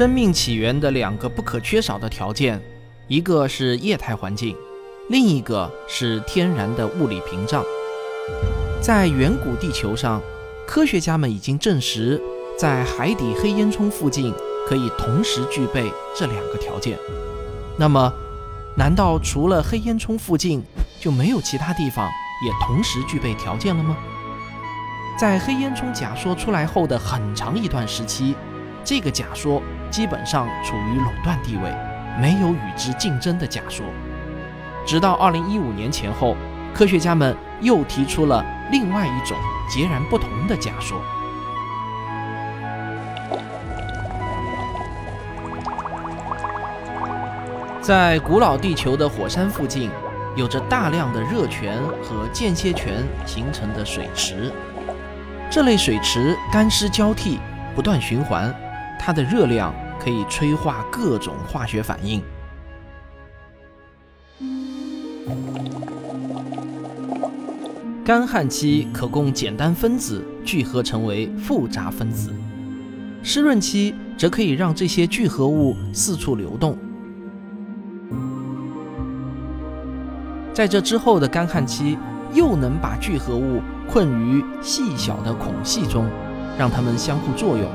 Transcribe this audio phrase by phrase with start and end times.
[0.00, 2.58] 生命起源的两个不可缺少的条件，
[3.06, 4.56] 一个是液态环境，
[5.10, 7.62] 另一个是天然的物理屏障。
[8.80, 10.18] 在远古地球上，
[10.66, 12.18] 科学家们已经证实，
[12.58, 14.32] 在海底黑烟囱附近
[14.66, 16.98] 可以同时具备这两个条件。
[17.76, 18.10] 那么，
[18.78, 20.62] 难道除了黑烟囱附近
[20.98, 22.08] 就没有其他地方
[22.46, 23.98] 也同时具备条件了吗？
[25.18, 28.34] 在黑烟囱假说出来后的很长一段时期，
[28.84, 31.72] 这个假说基本上处于垄断地位，
[32.20, 33.86] 没有与之竞争的假说。
[34.86, 36.36] 直到2015年前后，
[36.74, 39.36] 科学家们又提出了另外一种
[39.68, 41.00] 截然不同的假说。
[47.82, 49.90] 在古老地球的火山附近，
[50.36, 54.52] 有着大量的热泉和间歇泉形成的水池。
[55.50, 57.40] 这类水池干湿交替，
[57.74, 58.54] 不断循环，
[59.02, 62.22] 它的热量可以催化各种化学反应。
[68.04, 72.30] 干旱期可供简单分子聚合成为复杂分子，
[73.22, 76.76] 湿润期则可以让这些聚合物四处流动。
[80.52, 81.96] 在这之后的干旱期，
[82.34, 86.06] 又能把聚合物困于细小的孔隙中，
[86.58, 87.66] 让它们相互作用，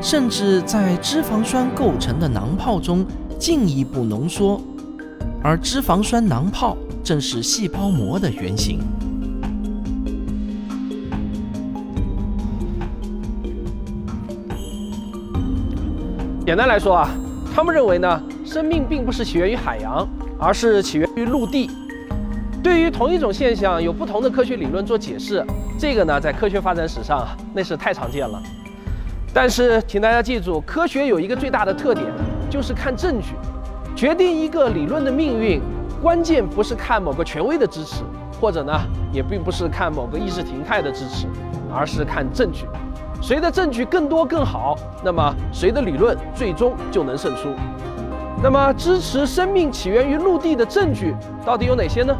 [0.00, 3.04] 甚至在脂肪酸构成的囊泡中
[3.38, 4.60] 进一步浓缩，
[5.42, 8.80] 而脂肪酸囊泡正是细胞膜的原型。
[16.46, 17.10] 简单来说啊，
[17.54, 20.08] 他们认为呢，生命并不是起源于海洋。
[20.42, 21.70] 而是起源于陆地。
[22.62, 25.44] 对于同一种现象，有不同的科学理论做解释，
[25.78, 28.42] 这个呢，在科学发展史上那是太常见了。
[29.32, 32.04] 但是，请大家记住，科学有一个最大的特点，
[32.50, 33.34] 就是看证据。
[33.94, 35.60] 决定一个理论的命运，
[36.02, 38.02] 关键不是看某个权威的支持，
[38.40, 38.72] 或者呢，
[39.12, 41.28] 也并不是看某个意识形态的支持，
[41.72, 42.66] 而是看证据。
[43.22, 47.50] 谁的证据更多更好，那么谁的理论最终就能胜出。
[48.42, 51.14] 那么，支持生命起源于陆地的证据
[51.44, 52.16] 到底有哪些呢？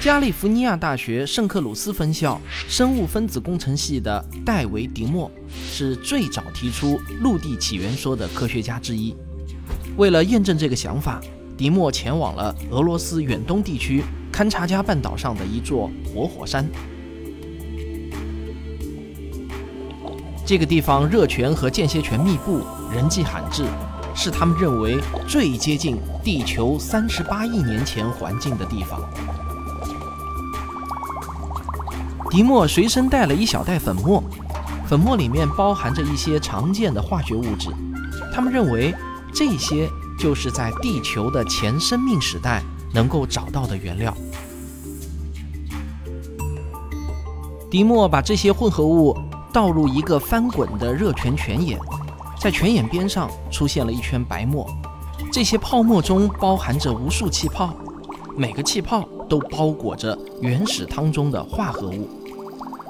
[0.00, 5.28] 加利福尼亚大学圣克鲁斯分校生物分子工程系的戴维·迪莫
[5.68, 9.12] 是最早提出陆地起源说的科学家之一。
[9.96, 11.20] 为了验证这个想法，
[11.56, 16.64] 迪莫前往了俄罗斯远东地区堪察加半岛上的一座活火山。
[20.46, 23.64] 这个地方热泉和间歇泉密布，人迹罕至，
[24.14, 29.02] 是他们认为最接近地球三十八亿年前环境的地方。
[32.30, 34.22] 迪莫随身带了一小袋粉末，
[34.86, 37.70] 粉末里面包含着一些常见的化学物质，
[38.34, 38.94] 他们认为
[39.32, 42.62] 这些就是在地球的前生命时代
[42.92, 44.14] 能够找到的原料。
[47.70, 49.16] 迪莫把这些混合物。
[49.50, 51.80] 倒入一个翻滚的热泉泉眼，
[52.38, 54.68] 在泉眼边上出现了一圈白沫，
[55.32, 57.74] 这些泡沫中包含着无数气泡，
[58.36, 62.08] 每个气泡都包裹着原始汤中的化合物。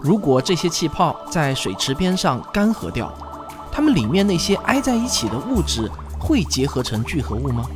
[0.02, 3.12] 如果这些气泡在水池边上干涸掉，
[3.70, 7.68] 它们里面那些挨在一起的物质会结合成聚合物吗？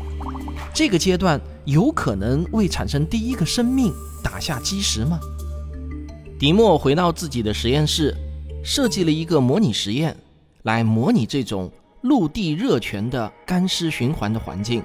[0.75, 3.93] 这个阶段有可能为产生第一个生命
[4.23, 5.19] 打下基石吗？
[6.39, 8.17] 迪莫回到自己的实验室。
[8.65, 10.17] 设计了一个模拟实验，
[10.63, 11.69] 来模拟这种
[12.03, 14.81] 陆地热泉的干湿循环的环境。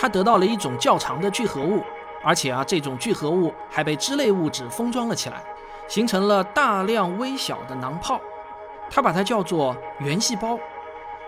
[0.00, 1.84] 他得到了一种较长的聚合物，
[2.24, 5.42] 而且啊，这种聚合物还被脂类物质封装了起来，
[5.86, 8.18] 形成了大量微小的囊泡。
[8.88, 10.58] 他把它叫做原细胞。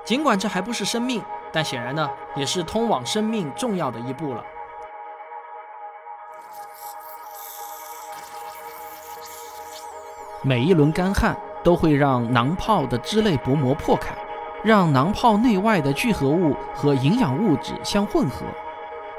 [0.07, 1.23] 尽管这还不是生命，
[1.53, 4.43] 但显然呢，也是通往生命重要的一步了。
[10.41, 14.15] 每一轮干旱都会让囊泡的脂类薄膜破开，
[14.65, 18.47] 让囊泡内外的聚合物和营养物质相混合。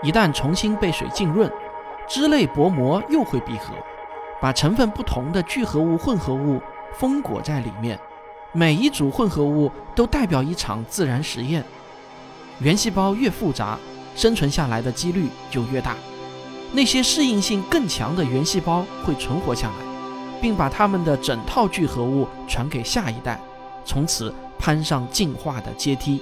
[0.02, 1.52] 一旦重新被水浸润，
[2.08, 3.74] 脂类薄膜又会闭合，
[4.42, 6.62] 把成分不同的聚合物混合物
[6.94, 8.00] 封裹在里面。
[8.52, 11.64] 每一组混合物都代表一场自然实验。
[12.60, 13.80] 原细胞越复杂，
[14.16, 15.96] 生存下来的几率就越大。
[16.72, 19.74] 那些适应性更强的原细胞会存活下来，
[20.42, 23.40] 并把它们的整套聚合物传给下一代，
[23.86, 26.22] 从此攀上进化的阶梯。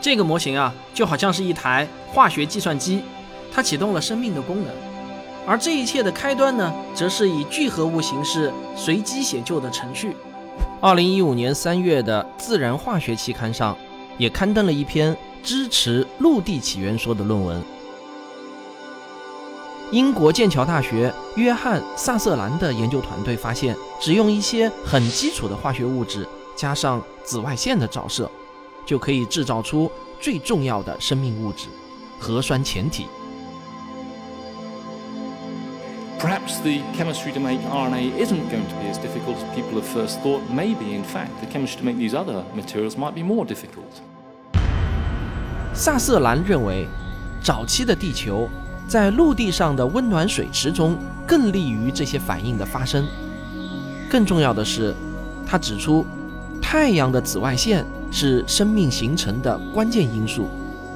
[0.00, 3.02] 这个模型啊，就好像是一台化学计算机，
[3.52, 4.72] 它启动了生命的功能。
[5.44, 10.14] 而这一切的开端呢，则是以聚合物形式随机写就的程序。
[10.80, 13.76] 二零一五年三月的《自然化学》期刊上，
[14.16, 17.60] 也刊登了一篇支持陆地起源说的论文。
[19.90, 26.26] 英国剑桥大学约翰·萨瑟兰的研究团队发现，只用一些很基础的化学物质，
[26.56, 28.30] 加上紫外线的照射。
[28.86, 29.90] 就可以制造出
[30.20, 31.68] 最重要的生命物质——
[32.20, 33.06] 核酸前体。
[36.18, 40.20] Perhaps the chemistry to make RNA isn't going to be as difficult as people have first
[40.22, 40.42] thought.
[40.50, 44.02] Maybe, in fact, the chemistry to make these other materials might be more difficult.
[45.74, 46.86] 萨瑟兰认为，
[47.42, 48.46] 早期的地球
[48.86, 53.06] 在陆地上的温暖水池中更利于这些反应的发生。
[54.10, 54.94] 更重要的是，
[55.46, 56.04] 他指出，
[56.64, 57.84] 太阳的紫外线。
[58.16, 60.46] 是生命形成的关键因素，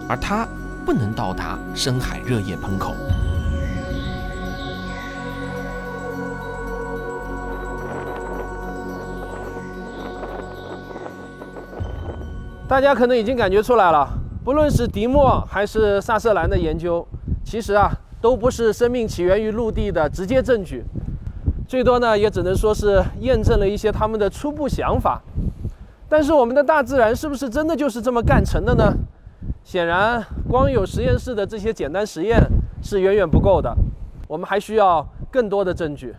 [0.08, 0.46] 而它
[0.86, 2.94] 不能到达深海热液喷口。
[12.68, 14.08] 大家可能已经感觉出来了，
[14.44, 17.04] 不论是迪莫还是萨瑟兰的研究，
[17.44, 20.84] 其实啊，都不是生命起源于陆地的直接证据，
[21.66, 25.20] 最多呢，也只能说是验证了一些他们的初步想法。
[26.08, 28.94] 但是我们的大自然是不是真的就是这么干成的呢？
[29.62, 32.42] 显然，光有实验室的这些简单实验
[32.82, 33.76] 是远远不够的，
[34.26, 36.14] 我们还需要更多的证据。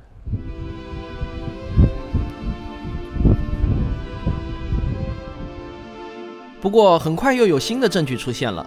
[6.62, 8.64] 不过，很快又有新的证据出现了。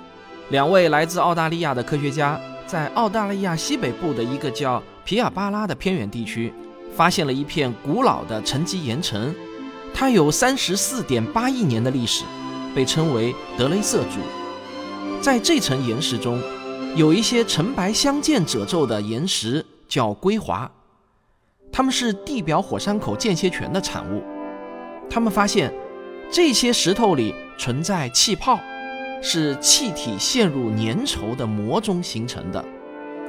[0.48, 6.52] 两位来自澳大利亚的科学家在澳大利亚西北部的一个叫皮尔巴拉的偏远地区，
[6.96, 9.32] 发现了一片古老的沉积岩层。
[9.94, 12.24] 它有三十四点八亿年的历史，
[12.74, 14.20] 被称为德雷瑟柱。
[15.20, 16.42] 在这层岩石中，
[16.96, 20.70] 有一些橙白相间褶皱的岩石，叫硅华。
[21.70, 24.22] 它们是地表火山口间歇泉的产物。
[25.08, 25.72] 他们发现，
[26.30, 28.58] 这些石头里存在气泡，
[29.22, 32.64] 是气体陷入粘稠的膜中形成的，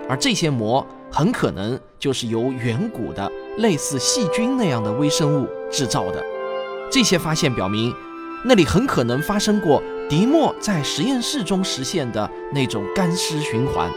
[0.10, 6.33] 而这些膜很可能就是由远古的类似细菌那样的微生物制造的。
[6.94, 7.92] 这些发现表明，
[8.46, 13.92] 那里很可能发生过迪莫在实验室中实现的那种干湿循环。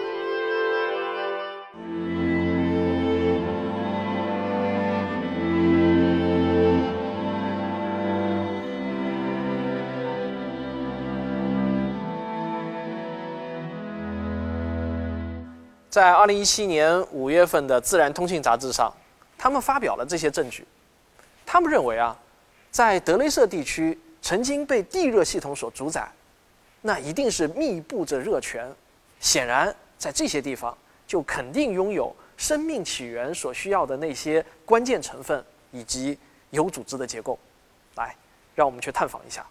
[15.90, 18.90] 在二零一七年五月份的《自然通信》杂志上，
[19.36, 20.66] 他们发表了这些证据。
[21.44, 22.16] 他们认为啊。
[22.76, 26.06] 在德雷瑟地区曾经被地热系统所主宰，
[26.82, 28.70] 那一定是密布着热泉。
[29.18, 35.42] 显然，在这些地方就肯定拥有生命起源所需要的那些关键成分
[35.72, 36.18] 以及
[36.50, 37.38] 有组织的结构。
[37.94, 38.14] 来，
[38.54, 39.42] 让我们去探访一下。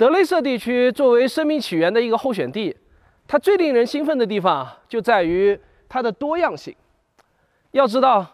[0.00, 2.74] 德雷瑟地区作为生命起源的一个候选地，
[3.28, 6.74] 它最令人兴奋的地方就在于它的多样性。
[7.72, 8.26] 要知道，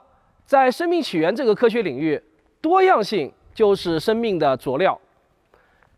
[0.44, 2.22] 在生命起源这个科学领域，
[2.60, 4.96] 多样性就是生命的佐料。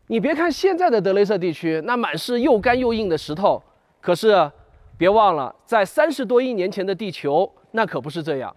[0.06, 3.62] 你别看现在的德雷瑟地区那满是又干又硬的石头，
[4.00, 4.50] 可是
[4.96, 8.56] 别忘了，在三十多亿年前的地球，那可不是这样。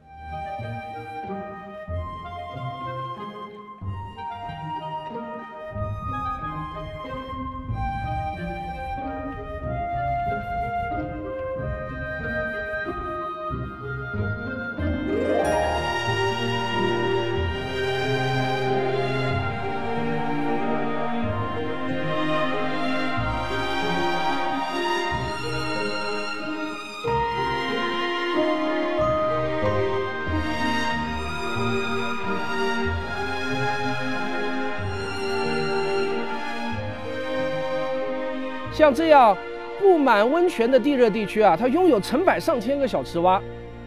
[38.82, 39.38] 像这样
[39.80, 43.40] 布满温泉的地热地区啊，它拥有成百上千个小池洼，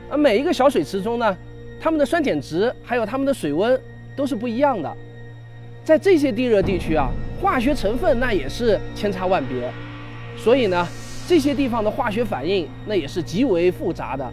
[0.09, 1.37] 而每一个小水池中呢，
[1.81, 3.77] 它们的酸碱值还有它们的水温
[4.15, 4.97] 都是不一样的。
[5.83, 7.09] 在这些地热地区啊，
[7.43, 9.69] 化学成分那也是千差万别，
[10.37, 10.87] 所以呢，
[11.27, 14.25] 这些地方的化学反应那也是极为复杂的，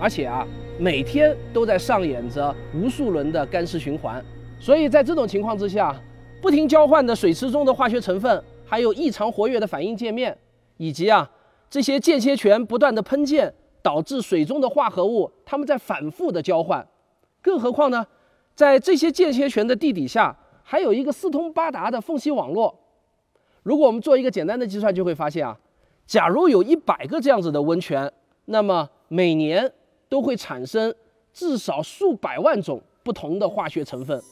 [0.00, 0.44] 而且啊，
[0.80, 4.20] 每天都在上演着无数轮的干湿循环。
[4.58, 5.94] 所以在这种情况之下，
[6.40, 10.34] 不停交换的水池中的化学成分，还有异常活跃的反应界面，
[10.78, 11.30] 以及啊
[11.68, 13.52] 这些间歇泉不断的喷溅，
[13.82, 16.88] 导致水中的化合物它们在反复的交换。
[17.42, 18.06] 更何况呢，
[18.54, 20.34] 在这些间歇泉的地底下。
[20.64, 22.74] 还有一个四通八达的缝隙网络。
[23.62, 25.58] 如果我们做一个简单的计算，就会发现啊，
[26.06, 28.10] 假如有一百个这样子的温泉，
[28.46, 29.70] 那么每年
[30.08, 30.94] 都会产生
[31.32, 34.22] 至少数百万种不同的化学成分。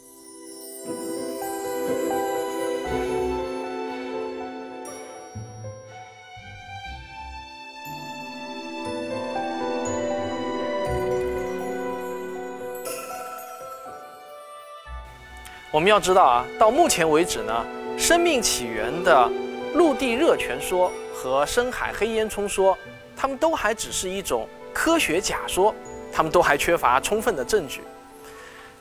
[15.72, 17.64] 我们要知道啊，到目前为止呢，
[17.96, 19.30] 生命起源的
[19.74, 22.76] 陆地热泉说和深海黑烟囱说，
[23.16, 25.72] 它们都还只是一种科学假说，
[26.12, 27.82] 它们都还缺乏充分的证据。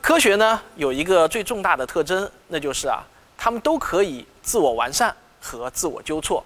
[0.00, 3.04] 科学呢有一个最重大的特征，那就是啊，
[3.38, 6.44] 它们都可以自我完善和自我纠错。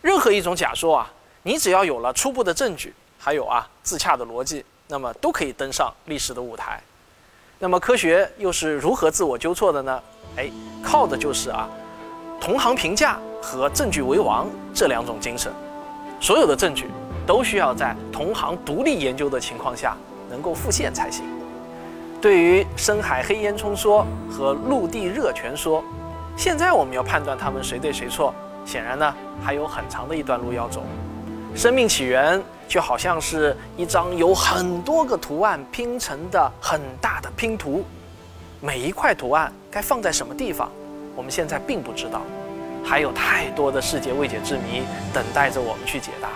[0.00, 1.12] 任何一种假说啊，
[1.44, 6.82] 你只要有了初步的证据，还有啊自洽的逻辑，那么都可以登上历史的舞台。
[7.62, 10.02] 那么科学又是如何自我纠错的呢？
[10.36, 10.50] 哎，
[10.82, 11.68] 靠的就是啊，
[12.40, 15.52] 同行评价和证据为王这两种精神。
[16.20, 16.88] 所有的证据
[17.24, 19.96] 都需要在同行独立研究的情况下
[20.28, 21.24] 能够复现才行。
[22.20, 25.84] 对于深海黑烟囱说和陆地热泉说，
[26.36, 30.82] 现在我们要判断他们谁对谁错，显然呢还有很长的一段路要走。
[31.54, 37.84] 生命起源就好像是一张有很多个图案拼成的很大的拼图，
[38.60, 40.70] 每一块图案该放在什么地方，
[41.14, 42.22] 我们现在并不知道，
[42.82, 44.82] 还有太多的世界未解之谜
[45.12, 46.28] 等待着我们去解答。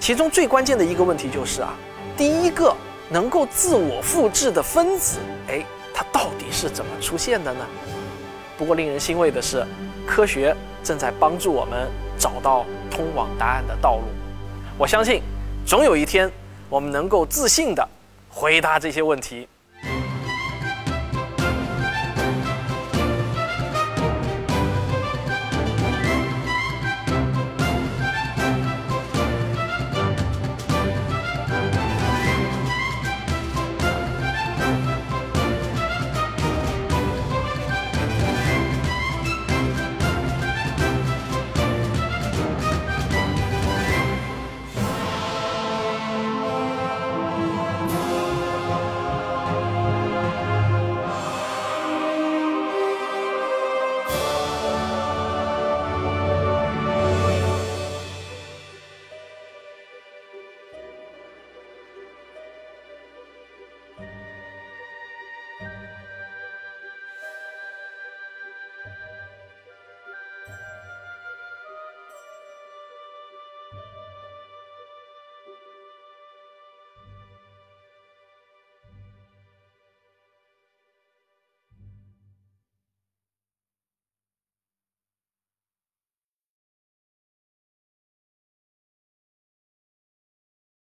[0.00, 1.72] 其中最关键的一个问题就是啊，
[2.16, 2.74] 第一个
[3.08, 7.64] 能够自我复制的分子，哎，它到底是怎么出现的呢？
[8.56, 9.64] 不过令人欣慰的是，
[10.04, 11.88] 科学正在帮助我们
[12.18, 14.02] 找到通往答案的道路。
[14.80, 15.20] 我相信，
[15.66, 16.30] 总有一天，
[16.70, 17.86] 我们能够自信地
[18.28, 19.48] 回答这些问题。